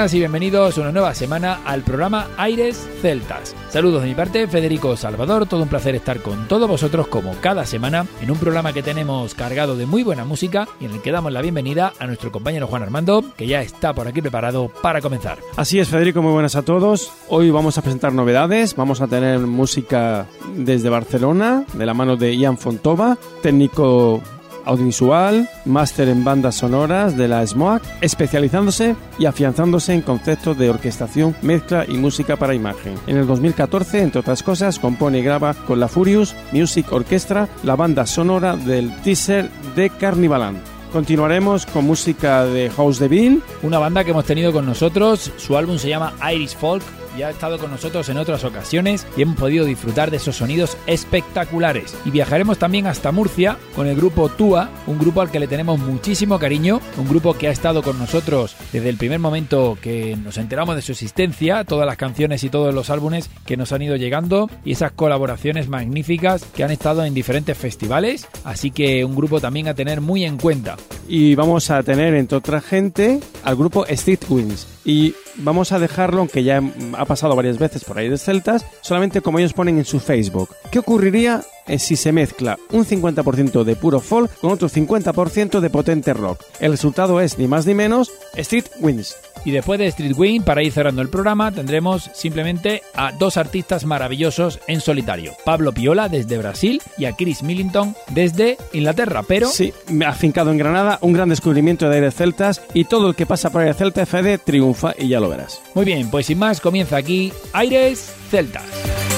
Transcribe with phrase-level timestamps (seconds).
[0.00, 3.54] Y bienvenidos una nueva semana al programa Aires Celtas.
[3.68, 7.66] Saludos de mi parte, Federico Salvador, todo un placer estar con todos vosotros como cada
[7.66, 11.12] semana en un programa que tenemos cargado de muy buena música y en el que
[11.12, 15.02] damos la bienvenida a nuestro compañero Juan Armando, que ya está por aquí preparado para
[15.02, 15.36] comenzar.
[15.56, 17.12] Así es, Federico, muy buenas a todos.
[17.28, 22.34] Hoy vamos a presentar novedades, vamos a tener música desde Barcelona, de la mano de
[22.38, 24.22] Ian Fontova, técnico
[24.64, 31.36] audiovisual, máster en bandas sonoras de la SMOAC, especializándose y afianzándose en conceptos de orquestación,
[31.42, 32.94] mezcla y música para imagen.
[33.06, 37.76] En el 2014, entre otras cosas, compone y graba con la Furious Music Orchestra la
[37.76, 40.58] banda sonora del teaser de Carnivaland.
[40.92, 43.42] Continuaremos con música de House de Bill.
[43.62, 45.32] Una banda que hemos tenido con nosotros.
[45.36, 46.82] Su álbum se llama Iris Folk
[47.16, 50.76] ya ha estado con nosotros en otras ocasiones y hemos podido disfrutar de esos sonidos
[50.86, 51.96] espectaculares.
[52.04, 55.78] Y viajaremos también hasta Murcia con el grupo Tua, un grupo al que le tenemos
[55.78, 60.38] muchísimo cariño, un grupo que ha estado con nosotros desde el primer momento que nos
[60.38, 63.96] enteramos de su existencia, todas las canciones y todos los álbumes que nos han ido
[63.96, 69.40] llegando y esas colaboraciones magníficas que han estado en diferentes festivales, así que un grupo
[69.40, 70.76] también a tener muy en cuenta.
[71.08, 76.18] Y vamos a tener entre otra gente al grupo Street Wings y vamos a dejarlo,
[76.18, 76.60] aunque ya
[76.98, 80.48] ha pasado varias veces por ahí de Celtas, solamente como ellos ponen en su Facebook.
[80.72, 81.42] ¿Qué ocurriría
[81.78, 86.42] si se mezcla un 50% de puro folk con otro 50% de potente rock?
[86.58, 89.14] El resultado es ni más ni menos Street Wings.
[89.44, 93.84] Y después de Street Wing, para ir cerrando el programa, tendremos simplemente a dos artistas
[93.84, 95.34] maravillosos en solitario.
[95.44, 99.48] Pablo Piola desde Brasil y a Chris Millington desde Inglaterra, pero...
[99.48, 99.72] Sí,
[100.06, 103.62] afincado en Granada, un gran descubrimiento de Aires Celtas y todo el que pasa por
[103.62, 105.60] Aires Celta FD triunfa y ya lo verás.
[105.74, 109.09] Muy bien, pues sin más comienza aquí Aires Celtas.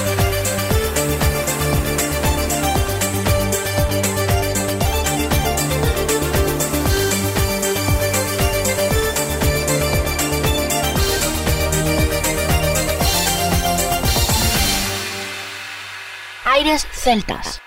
[16.63, 17.61] Aires celtas.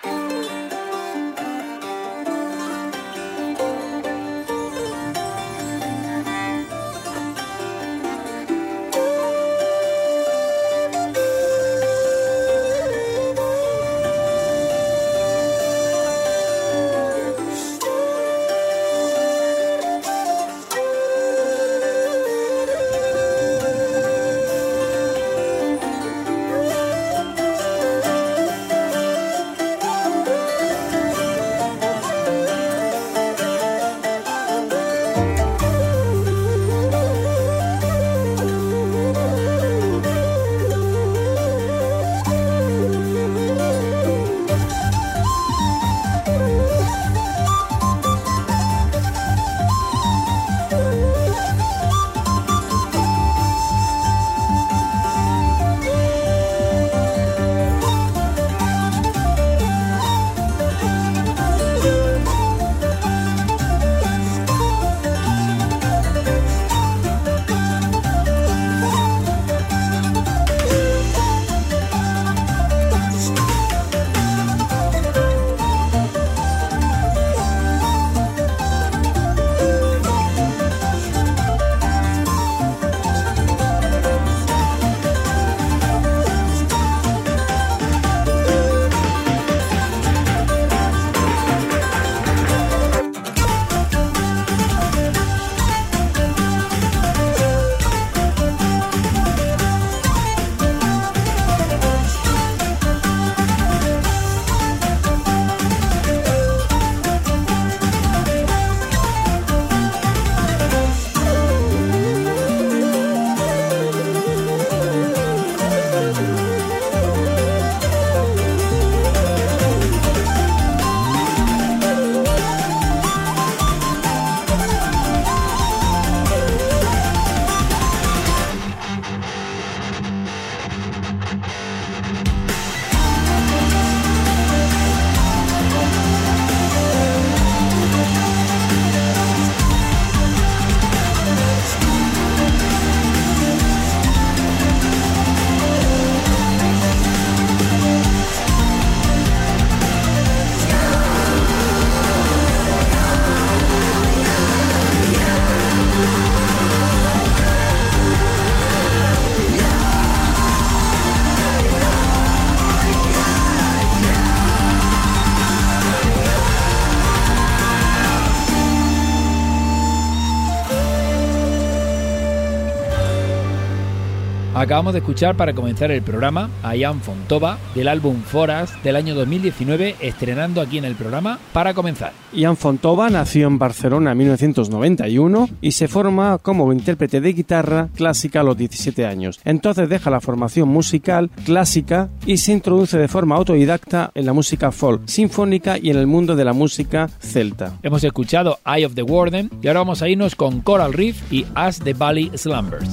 [174.56, 179.14] Acabamos de escuchar para comenzar el programa a Ian Fontova del álbum Foras del año
[179.14, 182.14] 2019, estrenando aquí en el programa para comenzar.
[182.32, 188.40] Ian Fontova nació en Barcelona en 1991 y se forma como intérprete de guitarra clásica
[188.40, 189.40] a los 17 años.
[189.44, 194.72] Entonces deja la formación musical clásica y se introduce de forma autodidacta en la música
[194.72, 197.74] folk, sinfónica y en el mundo de la música celta.
[197.82, 201.44] Hemos escuchado Eye of the Warden y ahora vamos a irnos con Coral Reef y
[201.54, 202.88] As the Valley Slumbers.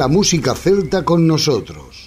[0.03, 2.02] la música celta con nosotros.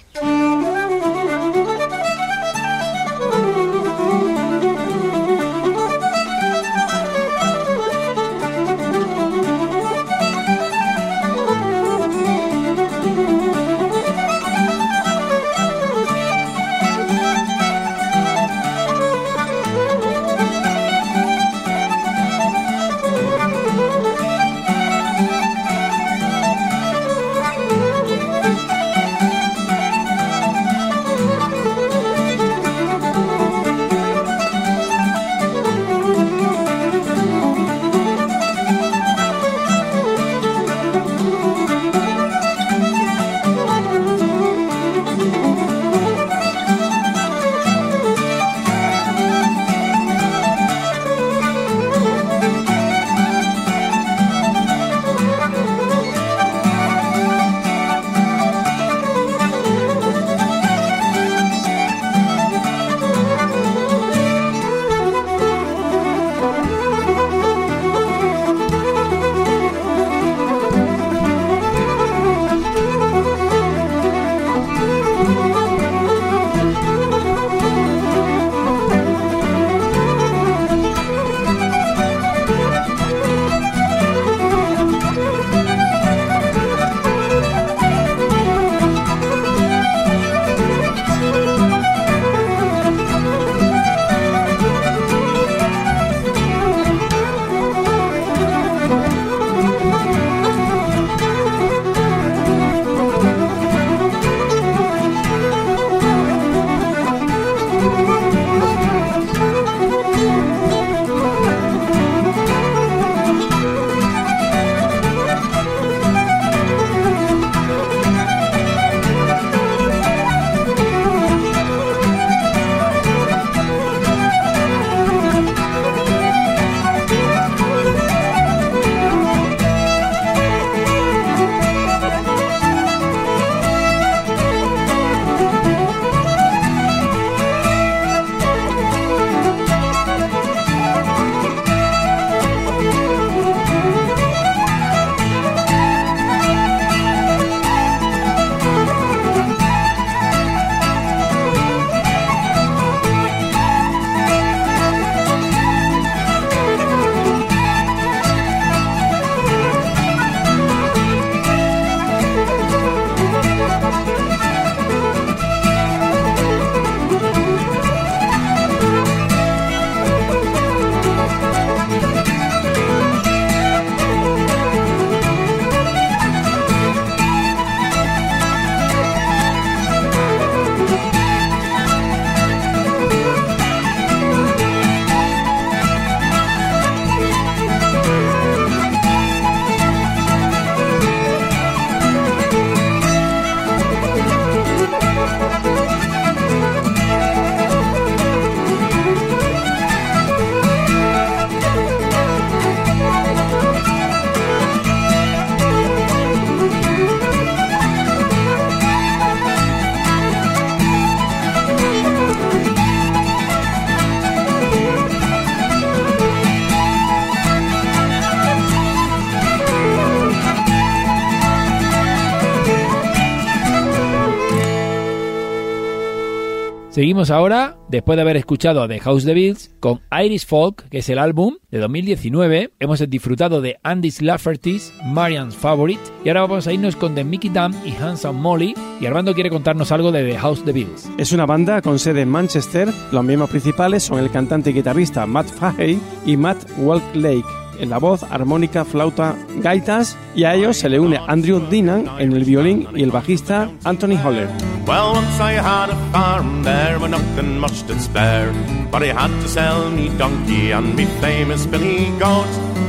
[227.31, 231.19] Ahora, después de haber escuchado The House the Bills, con Irish Folk, que es el
[231.19, 232.73] álbum de 2019.
[232.79, 236.01] Hemos disfrutado de Andy Lafferty's Marian's Favorite.
[236.25, 238.75] Y ahora vamos a irnos con The Mickey Dam y Handsome Molly.
[239.01, 241.09] Y Armando quiere contarnos algo de The House the Bills.
[241.19, 242.89] Es una banda con sede en Manchester.
[243.12, 247.99] Los miembros principales son el cantante y guitarrista Matt Fahey y Matt Walklake en la
[247.99, 252.87] voz, armónica, flauta, gaitas y a ellos se le une Andrew Dinan en el violín
[252.95, 254.49] y el bajista Anthony Holler.
[254.87, 258.53] Well, once I had a farm there nothing much to spare,
[258.91, 262.47] but I had to sell me donkey and me famous Billy goat.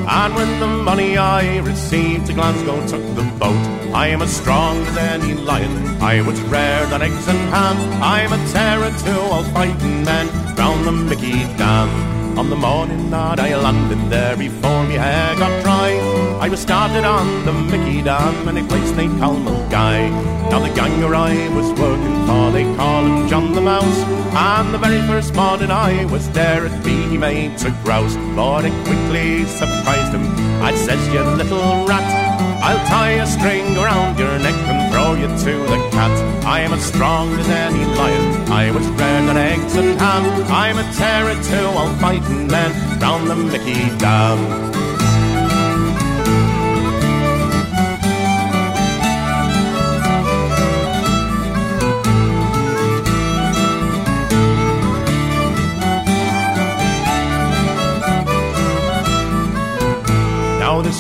[0.08, 4.98] And the money I received to Glasgow took the boat, I am as strong as
[4.98, 5.72] any lion.
[6.02, 7.78] I was rare than eggs and ham.
[8.02, 11.90] I'm a terror to all fighting men round the Mickey Dam.
[12.38, 15.92] On the morning that I landed there before hair got dry
[16.40, 20.10] I was started on the Mickey Dam in a place they call Mulgai
[20.50, 24.00] Now the gang where I was working for they call him John the Mouse
[24.36, 28.66] And the very first morning I was there at me he made to grouse But
[28.66, 30.26] it quickly surprised him
[30.62, 32.28] I says you little rat
[32.68, 36.12] I'll tie a string around your neck and throw you to the cat.
[36.46, 38.52] I am as strong as any lion.
[38.52, 40.24] I was bred on eggs and ham.
[40.52, 44.77] I'm a terror to all fighting men round the Mickey Dam.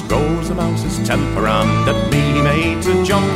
[0.09, 3.27] Rose of mouse's temper and me he made to jump.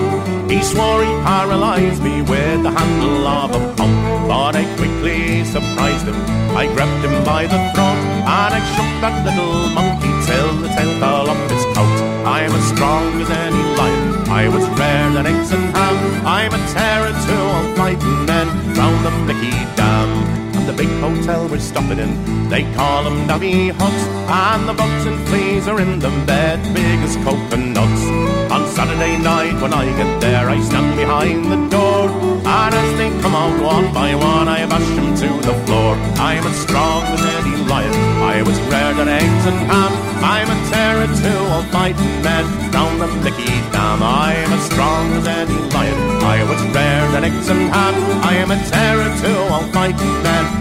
[0.49, 4.27] He swore he'd paralyze me with the handle of a pump.
[4.27, 6.15] But I quickly surprised him.
[6.55, 10.99] I grabbed him by the throat and I shook that little monkey till the tail
[10.99, 11.97] fell off his coat.
[12.25, 14.29] I'm as strong as any lion.
[14.29, 16.25] I was rare than eggs and ham.
[16.25, 21.59] I'm a terror to all fighting men round the Mickey Dam the big hotel we're
[21.59, 22.49] stopping in.
[22.49, 26.99] They call them Navy huts, and the bugs and fleas are in them bed big
[27.07, 28.03] as coconuts.
[28.51, 32.09] On Saturday night when I get there, I stand behind the door,
[32.45, 35.95] and as they come out one by one, I bash them to the floor.
[36.19, 37.93] I'm as strong as any lion.
[38.35, 39.91] I was reared on eggs and ham.
[40.23, 44.03] I'm a terror to all fighting men round the Mickey Dam.
[44.03, 45.99] I'm as strong as any lion.
[46.23, 47.95] I was reared on eggs and ham.
[48.23, 50.60] I am a terror to all fighting men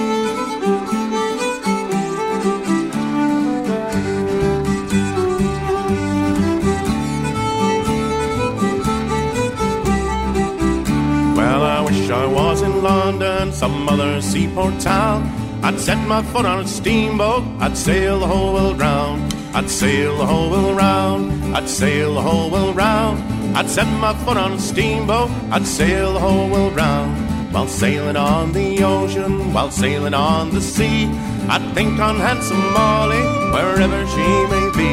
[12.81, 15.29] London, some other seaport town.
[15.63, 19.33] I'd set my foot on a steamboat, I'd sail the whole world round.
[19.53, 23.21] I'd sail the whole world round, I'd sail the whole world round.
[23.55, 27.53] I'd set my foot on a steamboat, I'd sail the whole world round.
[27.53, 31.05] While sailing on the ocean, while sailing on the sea,
[31.49, 34.91] I'd think on handsome Molly, wherever she may be,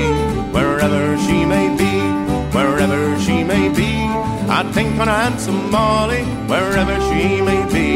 [0.53, 1.78] wherever she may be,
[3.59, 3.92] may be.
[4.57, 7.88] I'd think on a handsome Molly, wherever she may be.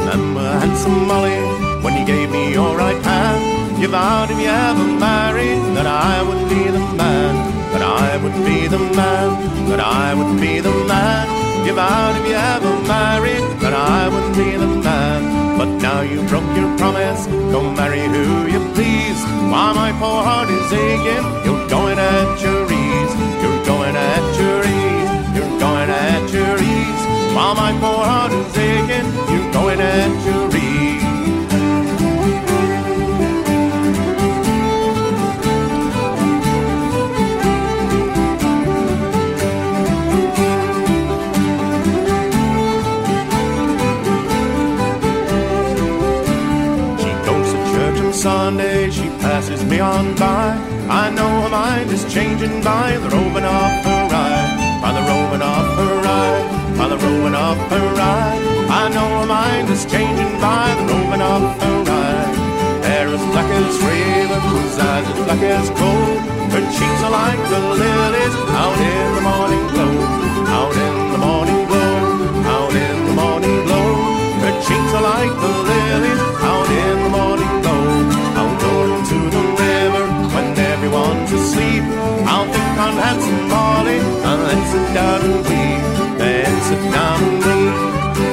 [0.00, 1.40] Remember handsome Molly,
[1.82, 6.22] when you gave me your right hand, you vowed if you ever married that I
[6.28, 7.34] would be the man,
[7.72, 9.28] that I would be the man,
[9.70, 11.26] that I would be the man.
[11.66, 15.20] You vowed if you ever married that I would be the man.
[15.58, 19.20] But now you broke your promise, go marry who you please.
[19.52, 24.61] While my poor heart is aching, you're going at your ease, you're going at your
[25.86, 27.34] going at your ease.
[27.34, 31.02] While my poor heart is aching, you're going at your ease.
[47.02, 50.56] She goes to church on Sunday, she passes me on by.
[50.88, 54.01] I know her mind is changing by the roving of her
[54.82, 58.38] eye, by the roving of her eye, by the roving of her eye.
[58.68, 62.82] I know her mind is changing by the roving of her eye.
[62.86, 66.18] Hair as black as ravens, eyes as black as coal.
[66.50, 69.94] Her cheeks are like the lilies out in the morning glow,
[70.58, 71.94] out in the morning glow,
[72.44, 73.90] out in the morning glow.
[74.42, 77.86] Her cheeks are like the lilies out in the morning glow.
[78.38, 78.74] I'll go
[79.10, 81.84] to the river when everyone's asleep.
[82.26, 84.21] I'll think on handsome Molly
[84.74, 87.72] and then sit down and weep.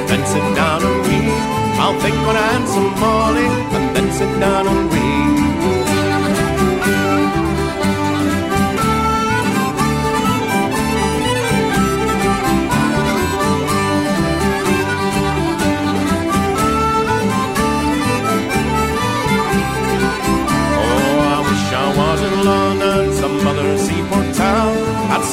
[0.08, 1.10] Then sit down and weep.
[1.10, 1.60] And.
[1.82, 4.40] I'll think on handsome Molly and then sit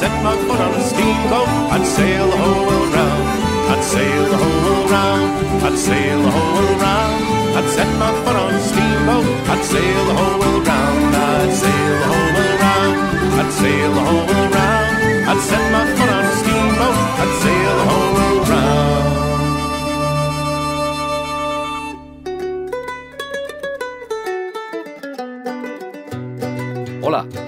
[0.08, 3.26] set my foot on a steamboat, I'd sail the whole world round.
[3.74, 5.30] I'd sail the whole world round,
[5.67, 7.15] I'd sail the whole world round.
[7.58, 11.15] I'd set my foot on a steamboat, I'd sail the whole world round.
[11.15, 12.96] I'd sail the whole world round,
[13.41, 14.88] I'd sail the whole world round.
[15.32, 17.34] I'd set my foot on a steamboat, I'd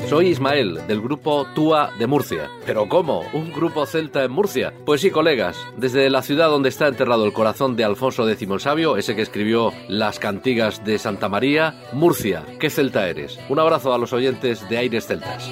[0.10, 2.50] soy Ismael del grupo Túa de Murcia.
[2.66, 3.24] ¿Pero cómo?
[3.32, 4.74] ¿Un grupo celta en Murcia?
[4.84, 8.60] Pues sí, colegas, desde la ciudad donde está enterrado el corazón de Alfonso X el
[8.60, 13.40] Sabio, ese que escribió las cantigas de Santa María, Murcia, ¿qué celta eres?
[13.50, 15.48] Un abrazo a los oyentes de Aires Celtas.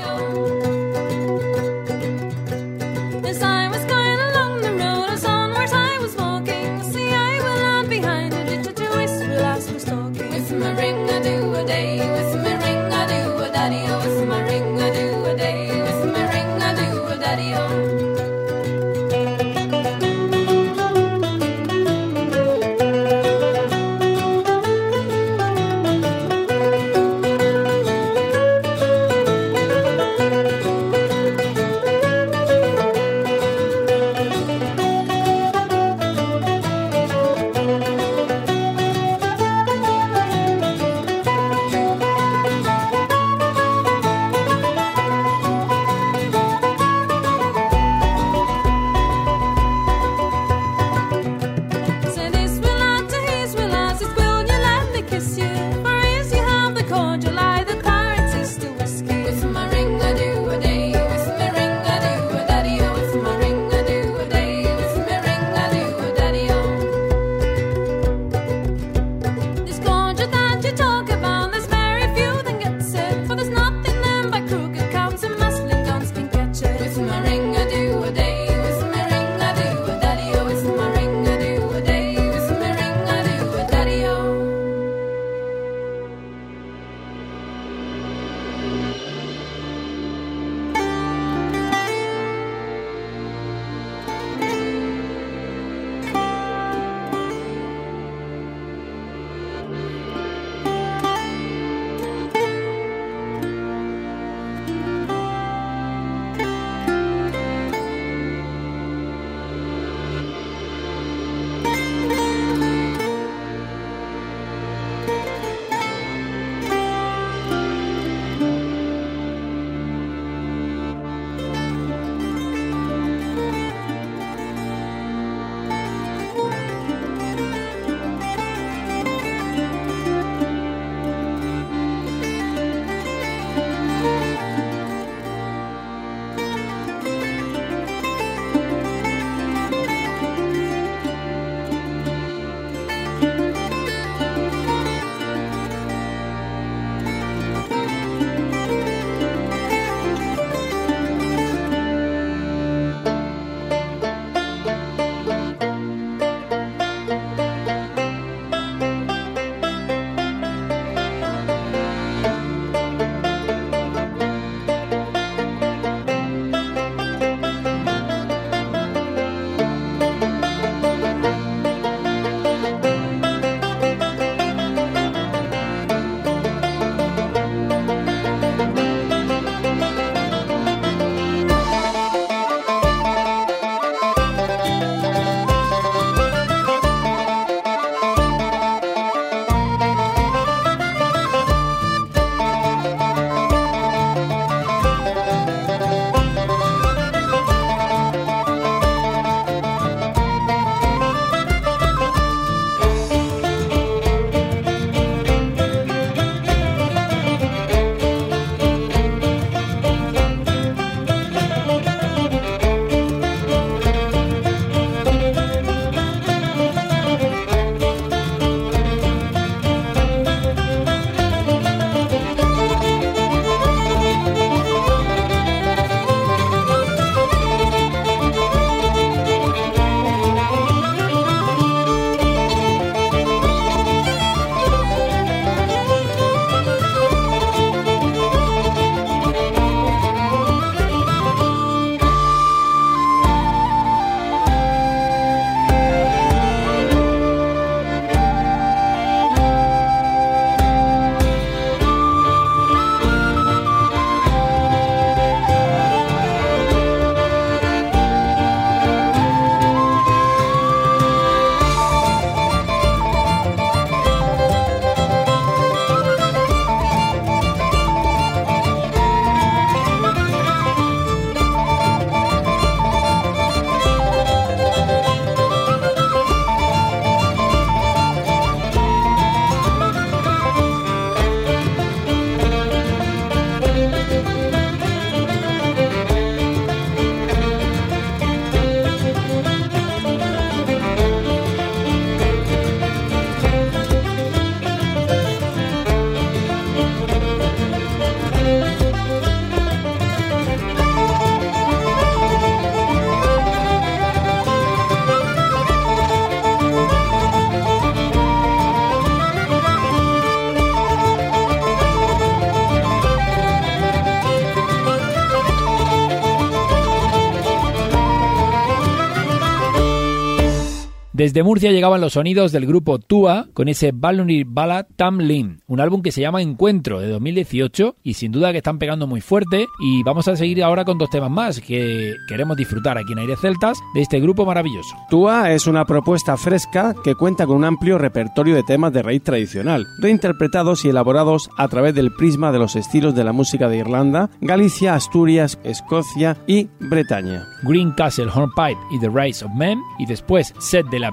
[321.28, 325.82] Desde Murcia llegaban los sonidos del grupo Tua con ese Balloonir Ballad Tam Lim, un
[325.82, 329.66] álbum que se llama Encuentro de 2018 y sin duda que están pegando muy fuerte
[329.82, 333.42] y vamos a seguir ahora con dos temas más que queremos disfrutar aquí en Aires
[333.42, 334.96] Celtas de este grupo maravilloso.
[335.10, 339.22] Tua es una propuesta fresca que cuenta con un amplio repertorio de temas de raíz
[339.22, 343.80] tradicional, reinterpretados y elaborados a través del prisma de los estilos de la música de
[343.80, 347.46] Irlanda, Galicia, Asturias, Escocia y Bretaña.
[347.64, 351.12] Green Castle Hornpipe y The Rise of Men y después Set de la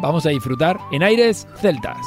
[0.00, 2.06] vamos a disfrutar en aires celtas.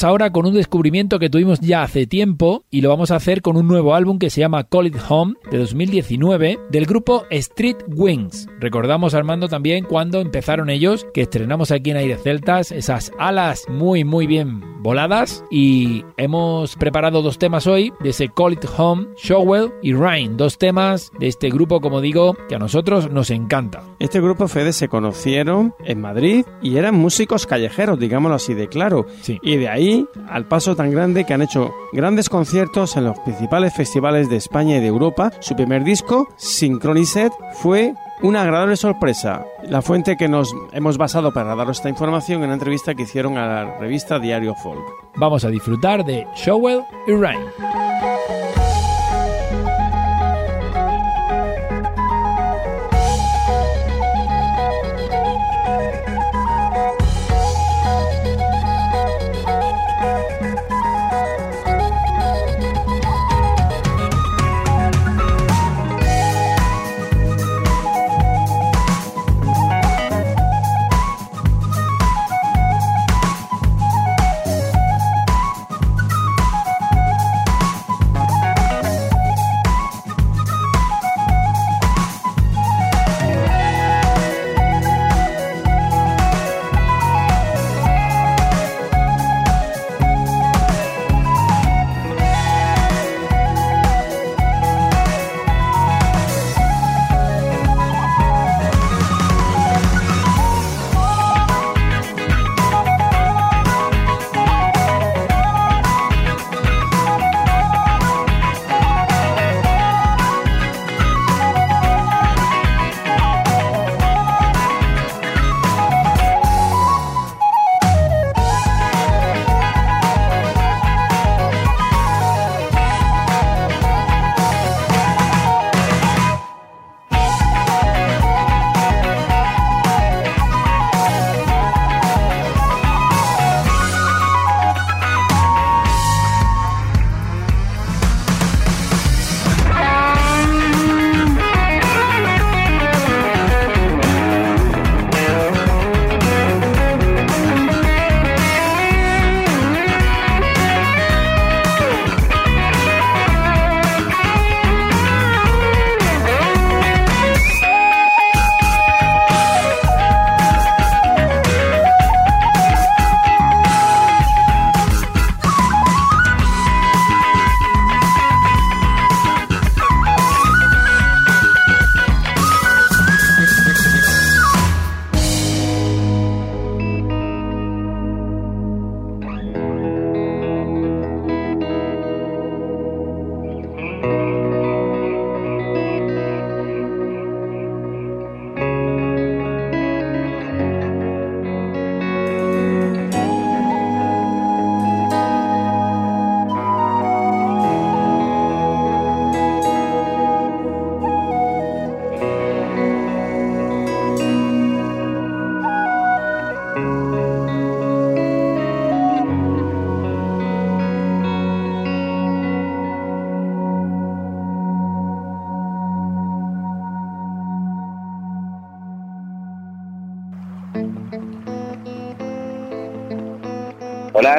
[0.00, 3.42] Vamos ahora con un descubrimiento que tuvimos ya hace tiempo y lo vamos a hacer
[3.42, 7.76] con un nuevo álbum que se llama Call It Home de 2019 del grupo Street
[7.86, 8.46] Wings.
[8.60, 14.04] Recordamos Armando también cuando empezaron ellos, que estrenamos aquí en Aire Celtas, esas alas muy
[14.04, 19.70] muy bien voladas y hemos preparado dos temas hoy de ese Call It Home, Showwell
[19.82, 23.82] y Rain, dos temas de este grupo como digo que a nosotros nos encanta.
[23.98, 29.04] Este grupo Fede se conocieron en Madrid y eran músicos callejeros, digámoslo así de claro.
[29.20, 29.38] Sí.
[29.42, 29.89] Y de ahí
[30.28, 34.76] al paso tan grande que han hecho grandes conciertos en los principales festivales de España
[34.76, 35.32] y de Europa.
[35.40, 39.44] Su primer disco, Synchronicet, fue una agradable sorpresa.
[39.62, 43.38] La fuente que nos hemos basado para daros esta información en una entrevista que hicieron
[43.38, 44.82] a la revista Diario Folk.
[45.16, 47.40] Vamos a disfrutar de Showwell y Rain.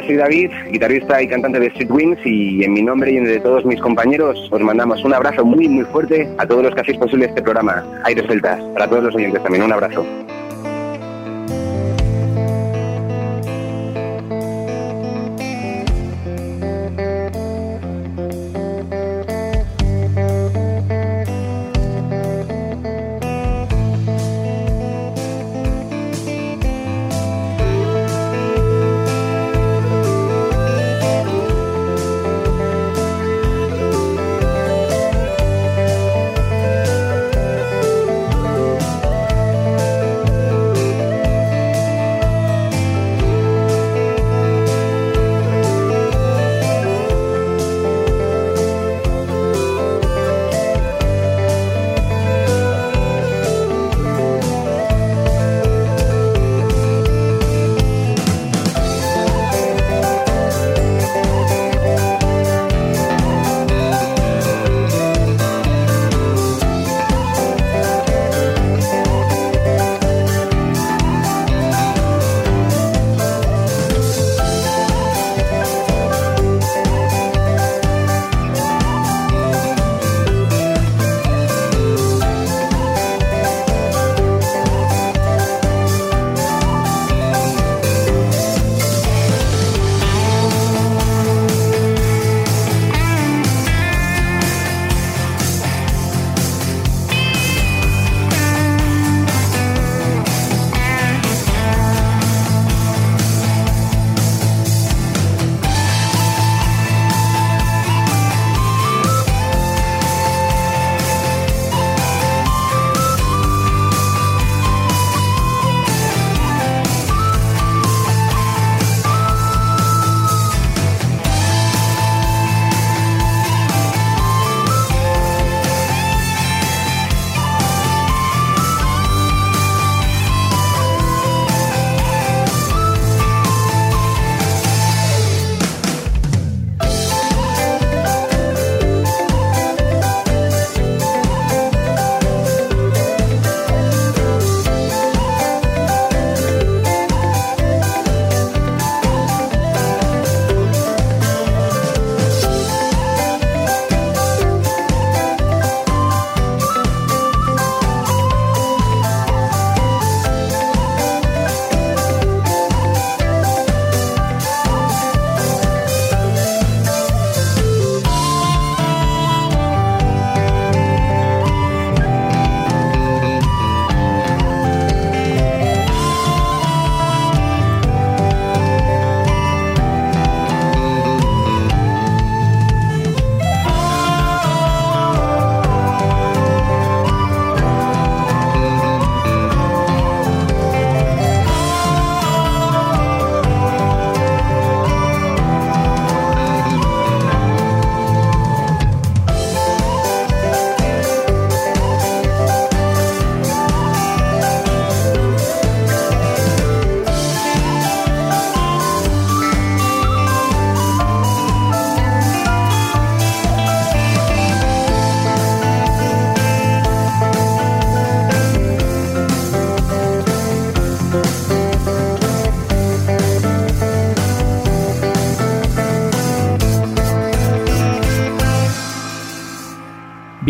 [0.06, 3.34] Soy David, guitarrista y cantante de Street Wings y en mi nombre y en el
[3.34, 6.82] de todos mis compañeros os mandamos un abrazo muy muy fuerte a todos los que
[6.82, 10.06] hacéis posible este programa, Aires Celtas, para todos los oyentes también, un abrazo.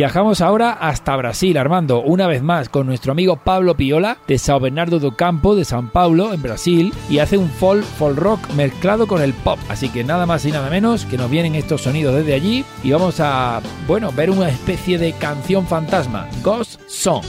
[0.01, 4.59] Viajamos ahora hasta Brasil, Armando, una vez más con nuestro amigo Pablo Piola de Sao
[4.59, 9.05] Bernardo do Campo de São Paulo, en Brasil, y hace un folk, folk rock mezclado
[9.05, 9.59] con el pop.
[9.69, 12.91] Así que nada más y nada menos que nos vienen estos sonidos desde allí y
[12.91, 17.23] vamos a, bueno, ver una especie de canción fantasma, Ghost Song.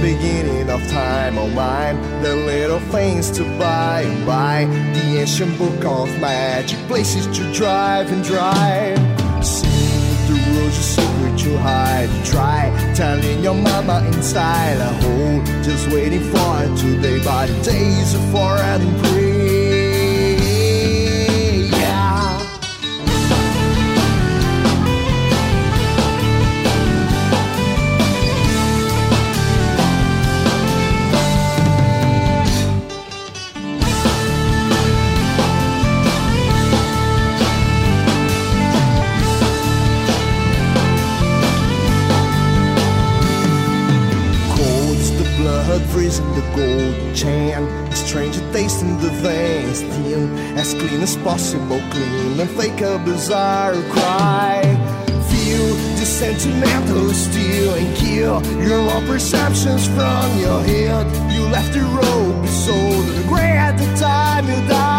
[0.00, 1.38] Beginning of time.
[1.38, 4.02] On mine the little things to buy.
[4.02, 8.98] And buy the ancient book of magic places to drive and drive.
[9.44, 9.66] See
[10.28, 16.20] the roads you secret to hide try telling your mama inside a hole just waiting
[16.20, 19.27] for today the days of for and pray
[48.68, 54.60] in the veins, thin, as clean as possible, clean and fake a bizarre cry.
[55.30, 61.06] Feel the sentimental steel and kill your own perceptions from your head.
[61.32, 62.74] You left the road so
[63.16, 64.97] regret the time you died.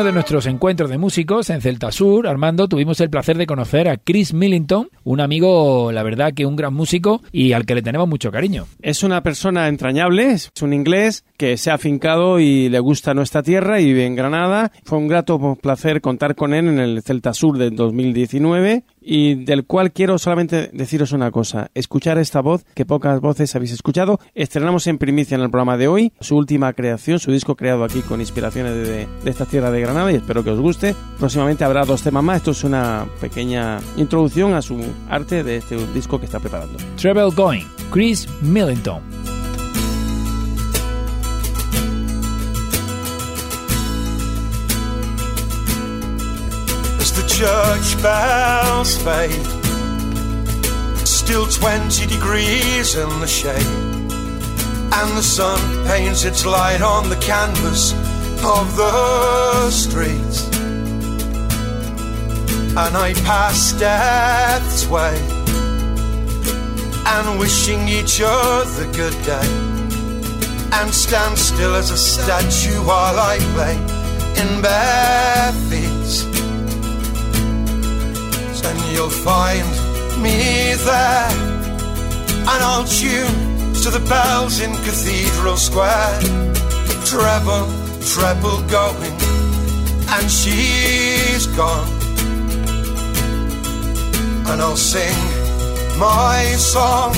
[0.00, 3.86] Uno de nuestros encuentros de músicos en Celta Sur, Armando, tuvimos el placer de conocer
[3.86, 7.82] a Chris Millington, un amigo, la verdad que un gran músico y al que le
[7.82, 8.66] tenemos mucho cariño.
[8.80, 13.42] Es una persona entrañable, es un inglés que se ha afincado y le gusta nuestra
[13.42, 14.72] tierra y vive en Granada.
[14.84, 19.64] Fue un grato placer contar con él en el Celta Sur del 2019 y del
[19.64, 24.20] cual quiero solamente deciros una cosa, escuchar esta voz que pocas voces habéis escuchado.
[24.34, 28.00] Estrenamos en primicia en el programa de hoy su última creación, su disco creado aquí
[28.02, 30.94] con inspiraciones de, de esta tierra de Granada y espero que os guste.
[31.18, 34.78] Próximamente habrá dos temas más, esto es una pequeña introducción a su
[35.08, 36.78] arte de este disco que está preparando.
[36.96, 39.19] Travel Going, Chris Millington.
[47.40, 49.46] Church bells fade,
[51.06, 53.56] still 20 degrees in the shade,
[54.92, 57.94] and the sun paints its light on the canvas
[58.44, 60.48] of the streets.
[62.76, 65.16] And I pass death's way,
[67.06, 69.50] and wishing each other good day,
[70.74, 73.76] and stand still as a statue while I play
[74.42, 76.29] in bare feet.
[78.70, 79.66] And you'll find
[80.22, 81.30] me there,
[82.50, 86.20] and I'll tune to the bells in Cathedral Square.
[87.04, 87.66] Treble,
[88.14, 89.16] treble going,
[90.14, 91.90] and she's gone.
[94.46, 95.18] And I'll sing
[95.98, 97.12] my song,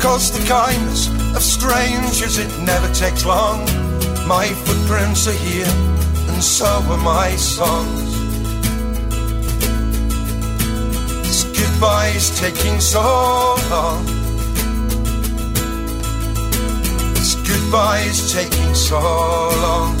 [0.00, 3.66] cause the kindness of strangers it never takes long.
[4.26, 5.74] My footprints are here,
[6.32, 8.01] and so are my songs.
[11.82, 13.02] This goodbye's taking so
[13.68, 14.06] long.
[17.14, 19.98] This goodbye's taking so long.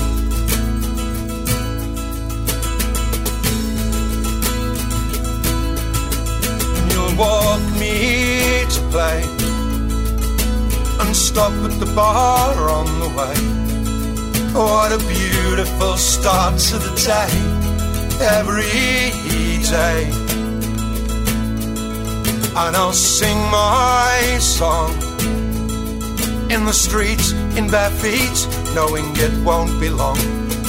[6.88, 9.24] You'll walk me to play
[11.00, 13.36] and stop at the bar on the way.
[14.54, 17.32] What a beautiful start to the day,
[18.38, 18.70] every
[19.68, 20.21] day.
[22.54, 24.92] And I'll sing my song
[26.50, 30.18] in the streets in bare feet, knowing it won't be long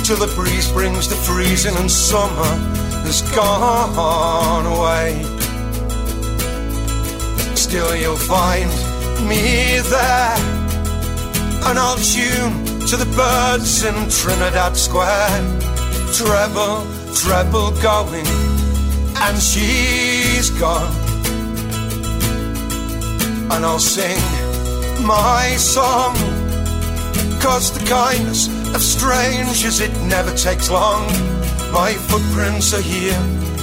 [0.03, 2.53] till the breeze brings the freezing and summer
[3.05, 5.23] has gone away.
[7.55, 8.69] Still, you'll find
[9.27, 10.35] me there,
[11.67, 15.59] and I'll tune to the birds in Trinidad Square.
[16.13, 18.27] Treble, treble going,
[19.17, 21.12] and she's gone.
[23.51, 24.19] And I'll sing
[25.05, 26.15] my song,
[27.41, 31.05] cause the kindness of strangers it never takes long.
[31.71, 33.19] My footprints are here,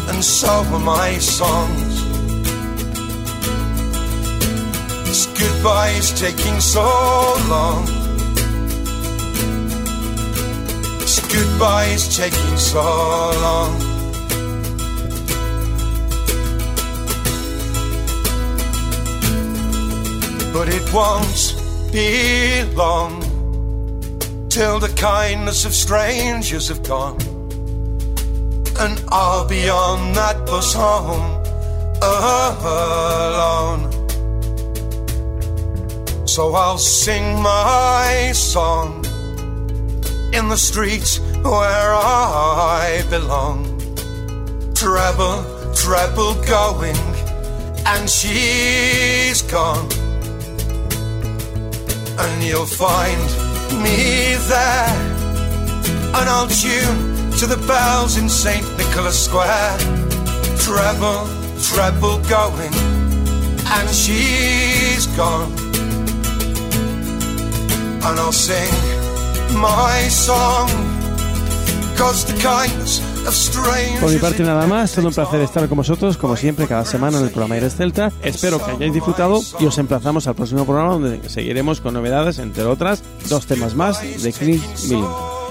[0.08, 1.94] and so are my songs.
[5.06, 6.82] This goodbye's taking so
[7.48, 7.84] long.
[11.00, 13.89] This goodbye's taking so long.
[20.60, 21.56] But it won't
[21.90, 23.22] be long
[24.50, 27.18] till the kindness of strangers have gone.
[28.78, 31.42] And I'll be on that bus home
[32.02, 33.90] alone.
[36.28, 39.02] So I'll sing my song
[40.34, 43.64] in the streets where I belong.
[44.74, 45.42] Treble,
[45.74, 46.98] treble going,
[47.86, 49.88] and she's gone.
[52.22, 53.22] And you'll find
[53.82, 54.94] me there,
[56.16, 58.66] and I'll tune to the bells in St.
[58.76, 59.78] Nicholas Square.
[60.58, 61.26] Treble,
[61.62, 62.74] treble going,
[63.76, 65.50] and she's gone.
[68.04, 68.72] And I'll sing
[69.58, 70.68] my song,
[71.96, 73.09] cause the kindness.
[74.00, 77.18] Por mi parte nada más, todo un placer estar con vosotros, como siempre, cada semana
[77.18, 78.12] en el programa Aires Celta.
[78.22, 82.64] Espero que hayáis disfrutado y os emplazamos al próximo programa donde seguiremos con novedades, entre
[82.64, 85.06] otras, dos temas más de Chris Milling.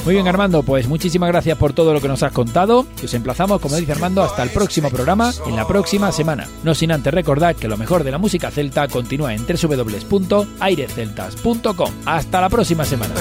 [0.05, 3.13] Muy bien, Armando, pues muchísimas gracias por todo lo que nos has contado y os
[3.13, 6.47] emplazamos, como dice Armando, hasta el próximo programa en la próxima semana.
[6.63, 11.91] No sin antes recordar que lo mejor de la música celta continúa en www.airesceltas.com.
[12.05, 13.13] Hasta la próxima semana.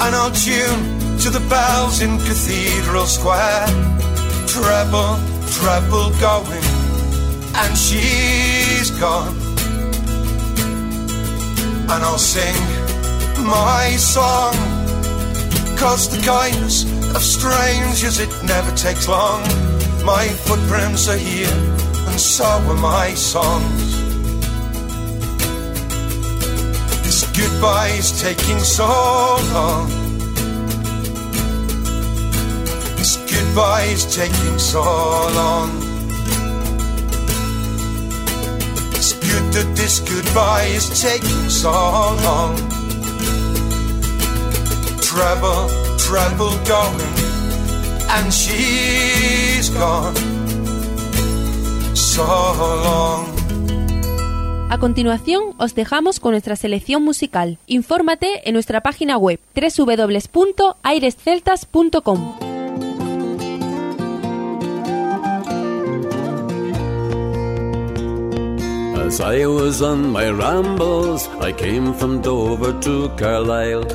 [0.00, 3.66] And I'll tune to the bells in Cathedral Square.
[4.46, 5.18] Treble,
[5.58, 6.64] treble going,
[7.54, 9.36] and she's gone.
[11.90, 12.54] And I'll sing
[13.44, 14.54] my song,
[15.76, 16.84] cause the kindness
[17.14, 19.42] of strangers it never takes long.
[20.04, 21.58] My footprints are here,
[22.08, 23.97] and so are my songs.
[27.38, 28.84] This goodbye is taking so
[29.54, 29.88] long.
[32.96, 35.70] This goodbye is taking so long.
[38.96, 41.70] It's good that this goodbye is taking so
[42.26, 42.56] long.
[45.00, 47.14] Treble, treble going,
[48.16, 50.16] and she's gone.
[51.94, 53.37] So long.
[54.70, 57.56] A continuación, os dejamos con nuestra selección musical.
[57.66, 62.34] Infórmate en nuestra página web www.airesceltas.com.
[69.06, 73.86] As I was on my rambles, I came from Dover to Carlisle.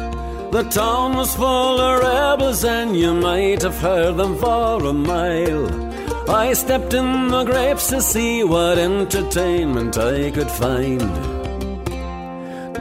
[0.50, 5.93] The town was full of rebels, and you might have heard them for a mile.
[6.28, 11.00] I stepped in the grapes to see what entertainment I could find.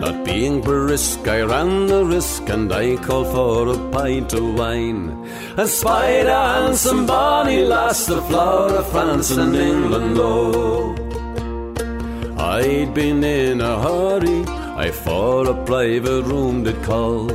[0.01, 5.28] Not being brisk, I ran the risk and I called for a pint of wine.
[5.57, 10.95] I spied a handsome bonny lass, the flower of France and England, oh.
[12.38, 14.45] I'd been in a hurry,
[14.76, 17.30] I for a private room did call.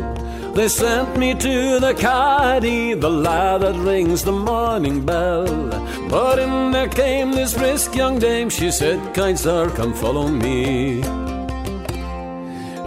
[0.58, 5.46] They sent me to the caddy, the lad that rings the morning bell.
[6.10, 11.02] But in there came this brisk young dame, she said, Kind sir, come follow me.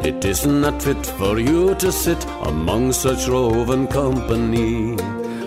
[0.02, 4.96] It is not fit for you to sit among such roving company.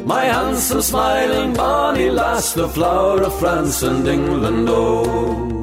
[0.05, 5.53] My handsome, smiling, bonny lass, the flower of France and England, oh.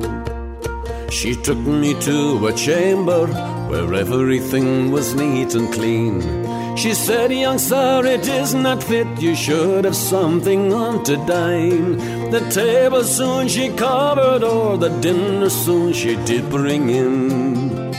[1.10, 3.26] She took me to a chamber
[3.70, 6.49] where everything was neat and clean.
[6.80, 11.98] She said, Young sir, it is not fit, you should have something on to dine.
[12.30, 17.92] The table soon she covered, or the dinner soon she did bring in.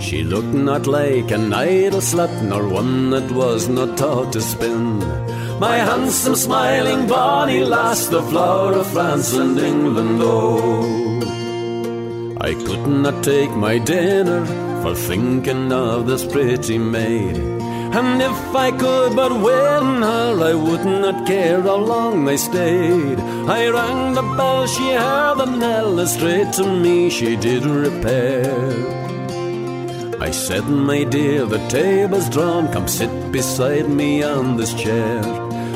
[0.00, 5.00] She looked not like an idle slut, nor one that was not taught to spin.
[5.60, 11.20] My handsome, smiling, bonny lass, the flower of France and England, oh.
[12.40, 14.46] I could not take my dinner
[14.80, 17.55] for thinking of this pretty maid.
[17.98, 23.18] And if I could but win her, I would not care how long I stayed.
[23.48, 28.52] I rang the bell, she heard the knell, straight to me she did repair.
[30.20, 35.22] I said, my dear, the table's drawn, come sit beside me on this chair.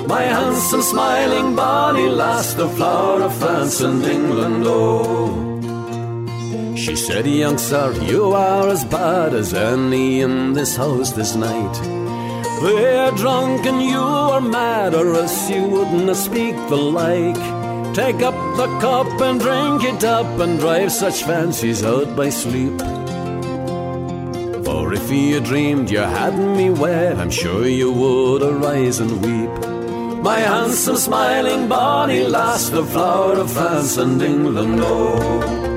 [0.06, 5.46] My handsome, smiling, bonny lass, the flower of France and England, oh.
[6.76, 11.99] She said, young sir, you are as bad as any in this house this night.
[12.62, 17.60] They're drunk and you are mad, or else you wouldn't speak the like.
[17.94, 22.78] Take up the cup and drink it up and drive such fancies out by sleep.
[24.64, 30.22] For if you dreamed you had me wed, I'm sure you would arise and weep.
[30.22, 35.69] My handsome, smiling, bonny lass, the flower of France and England, oh.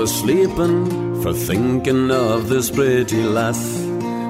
[0.00, 0.56] Fall asleep
[1.22, 3.60] for thinking of this pretty lass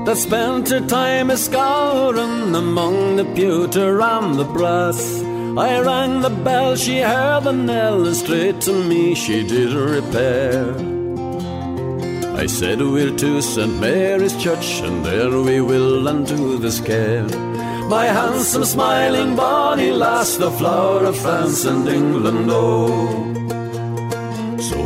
[0.05, 5.23] that spent her time a scouring among the pewter and the brass.
[5.57, 10.75] I rang the bell, she heard the knell, and straight to me she did repair.
[12.43, 13.81] I said we'll to St.
[13.81, 17.29] Mary's Church, and there we will undo this care.
[17.89, 23.30] My handsome, smiling, bonny lass, the flower of France and England, oh.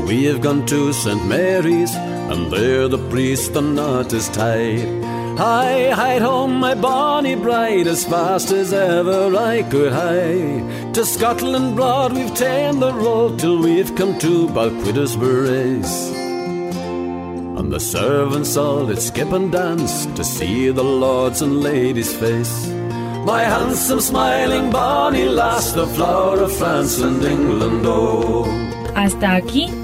[0.06, 1.26] We have gone to St.
[1.26, 5.02] Mary's, and there the priest the knot is tied.
[5.38, 10.92] I hide home, my bonny bride, as fast as ever I could hie.
[10.92, 16.12] To Scotland broad we've ta'en the road till we've come to Balquiddersburys.
[17.58, 22.68] And the servants all did skip and dance to see the lords and ladies' face.
[23.24, 28.44] My handsome, smiling, bonny lass, the flower of France and England, oh.
[28.94, 29.83] Hasta aquí,